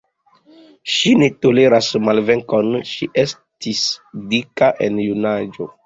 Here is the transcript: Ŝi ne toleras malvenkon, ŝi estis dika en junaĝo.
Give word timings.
Ŝi 0.93 1.11
ne 1.23 1.27
toleras 1.47 1.91
malvenkon, 2.07 2.73
ŝi 2.95 3.11
estis 3.27 3.87
dika 4.35 4.75
en 4.89 5.03
junaĝo. 5.11 5.75